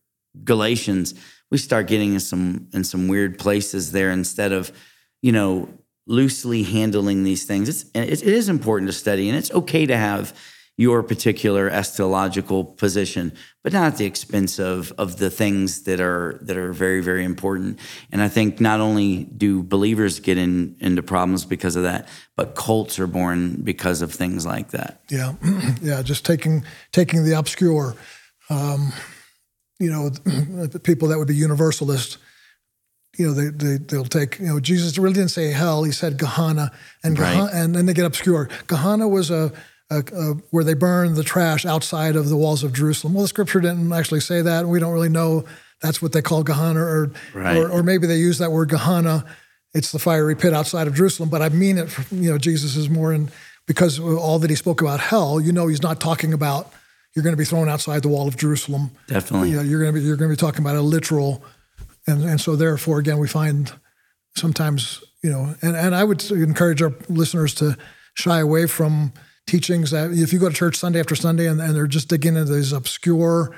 [0.44, 1.16] Galatians,
[1.50, 4.72] we start getting in some, in some weird places there instead of,
[5.24, 5.68] you know,
[6.06, 7.70] loosely handling these things.
[7.70, 10.34] It's, it is important to study and it's okay to have,
[10.80, 13.34] your particular eschatological position,
[13.66, 17.26] but not at the expense of of the things that are that are very very
[17.26, 17.78] important.
[18.14, 22.08] And I think not only do believers get in into problems because of that,
[22.38, 25.02] but cults are born because of things like that.
[25.10, 25.34] Yeah,
[25.82, 26.64] yeah, just taking
[26.94, 27.96] taking the obscure,
[28.50, 28.94] um,
[29.80, 30.12] you know,
[30.84, 32.18] people that would be universalist
[33.18, 35.84] you know, they, they they'll take you know Jesus really didn't say hell.
[35.84, 36.72] He said Gehenna,
[37.04, 37.54] and Gehenna, Right.
[37.54, 38.48] and then they get obscure.
[38.68, 39.52] Gehenna was a,
[39.92, 43.14] a, a where they burn the trash outside of the walls of Jerusalem.
[43.14, 44.62] Well, the scripture didn't actually say that.
[44.62, 45.46] and We don't really know
[45.82, 47.58] that's what they call Gehenna, or Right.
[47.58, 49.26] or, or maybe they use that word Gehenna.
[49.74, 51.90] It's the fiery pit outside of Jerusalem, but I mean it.
[51.90, 53.30] For, you know, Jesus is more in
[53.68, 55.40] because of all that he spoke about hell.
[55.40, 56.72] You know, he's not talking about
[57.16, 58.92] you're going to be thrown outside the wall of Jerusalem.
[59.08, 59.52] Definitely.
[59.52, 61.44] You know, you're going to be you're going to be talking about a literal,
[62.08, 63.72] and and so therefore again we find
[64.36, 67.78] sometimes you know, and and I would encourage our listeners to
[68.14, 69.14] shy away from
[69.50, 72.36] teachings that if you go to church Sunday after Sunday and, and they're just digging
[72.36, 73.56] into these obscure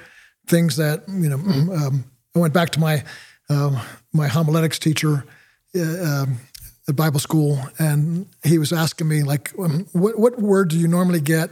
[0.48, 1.38] things that you know.
[1.82, 3.04] Um, I went back to my
[3.50, 3.78] um,
[4.14, 5.26] my homiletics teacher
[5.76, 6.38] uh, um,
[6.88, 10.88] at Bible school, and he was asking me like, um, what what word do you
[10.88, 11.50] normally get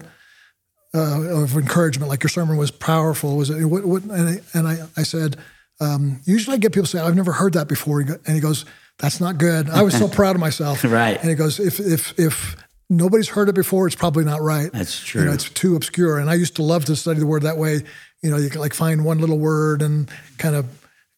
[0.94, 2.10] uh, of encouragement?
[2.10, 3.38] Like your sermon was powerful.
[3.38, 3.86] Was it what?
[3.86, 5.36] what and I, and I, I said,
[5.82, 8.66] um, usually I get people say, I've never heard that before, and he goes,
[8.98, 9.70] that's not good.
[9.70, 10.84] I was so proud of myself.
[10.84, 11.20] Right.
[11.20, 12.56] And he goes, if if if
[12.90, 14.72] nobody's heard it before, it's probably not right.
[14.72, 15.34] That's You know, true.
[15.36, 16.20] it's too obscure.
[16.20, 17.82] And I used to love to study the word that way.
[18.22, 20.66] You know, you can like find one little word and kind of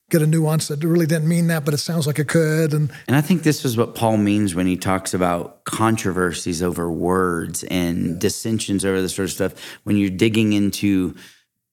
[0.10, 2.74] get a nuance that really didn't mean that, but it sounds like it could.
[2.74, 6.92] And And I think this is what Paul means when he talks about controversies over
[6.92, 9.54] words and dissensions over this sort of stuff.
[9.84, 11.16] When you're digging into,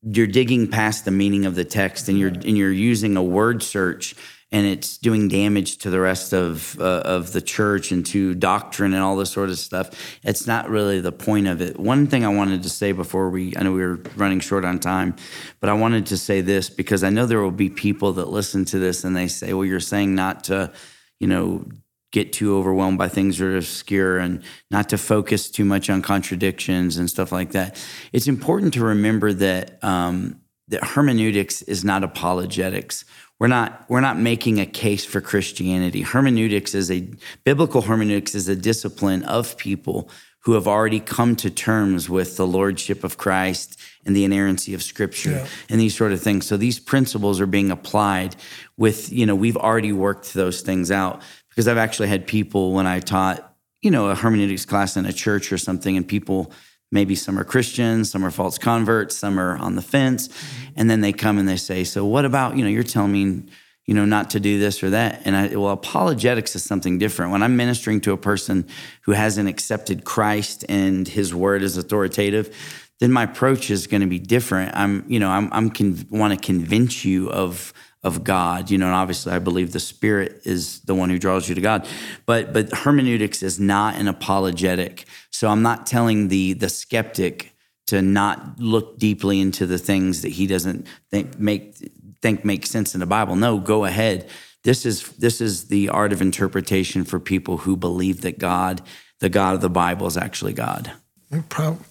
[0.03, 3.65] you're digging past the meaning of the text, and you're and you're using a word
[3.65, 4.15] search,
[4.51, 8.95] and it's doing damage to the rest of uh, of the church and to doctrine
[8.95, 10.19] and all this sort of stuff.
[10.23, 11.79] It's not really the point of it.
[11.79, 14.79] One thing I wanted to say before we, I know we were running short on
[14.79, 15.17] time,
[15.61, 18.65] but I wanted to say this because I know there will be people that listen
[18.67, 20.73] to this and they say, "Well, you're saying not to."
[21.21, 21.65] you know,
[22.11, 26.01] get too overwhelmed by things that are obscure and not to focus too much on
[26.01, 27.77] contradictions and stuff like that.
[28.13, 33.05] It's important to remember that um, that hermeneutics is not apologetics.
[33.39, 36.03] We're not we're not making a case for Christianity.
[36.03, 37.09] Hermeneutics is a
[37.45, 40.11] biblical hermeneutics is a discipline of people
[40.41, 44.83] who have already come to terms with the lordship of Christ and the inerrancy of
[44.83, 45.47] Scripture Yeah.
[45.69, 46.47] and these sort of things.
[46.47, 48.35] So these principles are being applied
[48.77, 52.87] with, you know, we've already worked those things out because I've actually had people when
[52.87, 53.53] I taught,
[53.83, 56.53] you know, a hermeneutics class in a church or something, and people,
[56.91, 60.29] maybe some are Christians, some are false converts, some are on the fence.
[60.77, 63.45] And then they come and they say, So what about, you know, you're telling me,
[63.87, 65.23] you know, not to do this or that.
[65.25, 67.33] And I, well, apologetics is something different.
[67.33, 68.67] When I'm ministering to a person
[69.03, 72.55] who hasn't accepted Christ and his word is authoritative,
[73.01, 74.77] then my approach is going to be different.
[74.77, 77.73] I'm, you know, I'm, I'm con- want to convince you of
[78.03, 81.49] of God, you know, and obviously I believe the Spirit is the one who draws
[81.49, 81.87] you to God.
[82.27, 85.05] But but hermeneutics is not an apologetic.
[85.31, 87.55] So I'm not telling the the skeptic
[87.89, 91.75] to not look deeply into the things that he doesn't think make
[92.23, 93.35] think make sense in the Bible.
[93.35, 94.29] No, go ahead.
[94.63, 98.83] This is this is the art of interpretation for people who believe that God,
[99.21, 100.93] the God of the Bible, is actually God.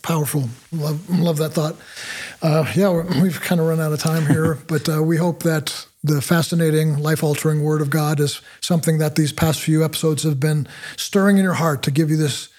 [0.01, 0.49] Powerful.
[0.71, 1.75] Love, love that thought.
[2.41, 2.89] Uh, yeah,
[3.21, 6.97] we've kind of run out of time here, but uh, we hope that the fascinating,
[6.99, 11.37] life altering Word of God is something that these past few episodes have been stirring
[11.37, 12.49] in your heart to give you this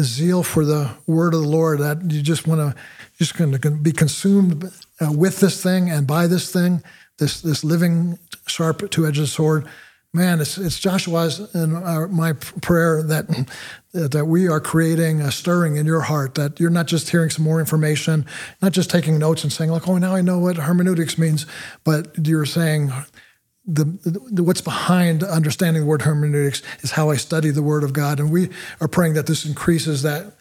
[0.00, 2.80] zeal for the Word of the Lord that you just want to
[3.18, 4.70] just going to be consumed
[5.00, 6.82] uh, with this thing and by this thing,
[7.18, 9.66] this this living, sharp, two edged sword.
[10.16, 13.26] Man, it's, it's Joshua's and our, my prayer that
[13.92, 16.36] that we are creating a stirring in your heart.
[16.36, 18.24] That you're not just hearing some more information,
[18.62, 21.44] not just taking notes and saying like, "Oh, now I know what hermeneutics means,"
[21.84, 22.90] but you're saying
[23.66, 23.84] the,
[24.30, 28.18] the what's behind understanding the word hermeneutics is how I study the Word of God,
[28.18, 28.48] and we
[28.80, 30.32] are praying that this increases that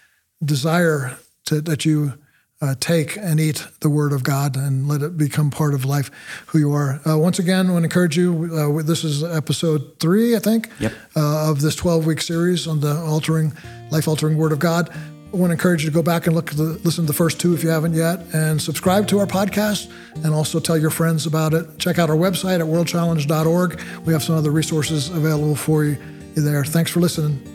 [0.41, 1.17] desire
[1.47, 2.13] to, that you
[2.61, 6.09] uh, take and eat the Word of God and let it become part of life,
[6.47, 7.01] who you are.
[7.07, 8.49] Uh, once again, I want to encourage you.
[8.53, 10.93] Uh, this is episode three, I think, Yep.
[11.15, 13.53] uh, of this 12 week series on the altering,
[13.91, 14.89] life altering Word of God.
[15.33, 17.13] I want to encourage you to go back and look at the, listen to the
[17.17, 19.91] first two if you haven't yet, and subscribe to our podcast,
[20.23, 21.77] and also tell your friends about it.
[21.77, 23.81] Check out our website at worldchallenge.org.
[24.05, 25.97] We have some other resources available for you
[26.35, 26.63] there.
[26.63, 27.54] Thanks for listening.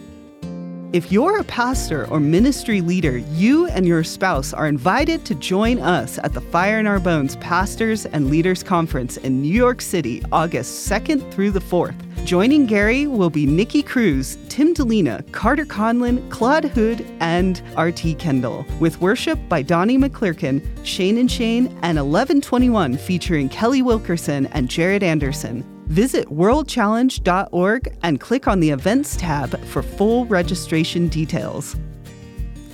[0.92, 5.78] If you're a pastor or ministry leader, you and your spouse are invited to join
[5.78, 10.20] us at the Fire in Our Bones Pastors and Leaders Conference in New York City,
[10.32, 11.94] August 2nd through the 4th.
[12.24, 18.14] Joining Gary will be Nicky Cruz, Tim Dilena, Carter Conlon, Claude Houde, and R.T.
[18.16, 24.68] Kendall, with worship by Donnie McClurkin, Shane and Shane, and 1121 featuring Kelly Wilkerson and
[24.68, 25.79] Jared Anderson.
[25.90, 31.74] Visit worldchallenge.org and click on the Events tab for full registration details.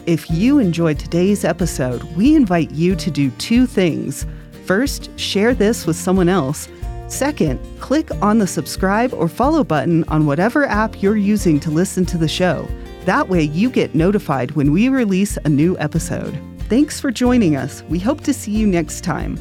[0.05, 4.27] If you enjoyed today's episode, we invite you to do two things.
[4.67, 6.69] First, share this with someone else.
[7.09, 12.05] Second, click on the subscribe or follow button on whatever app you're using to listen
[12.05, 12.69] to the show.
[13.07, 16.39] That way, you get notified when we release a new episode.
[16.69, 17.83] Thanks for joining us.
[17.85, 19.39] We hope to see you next time.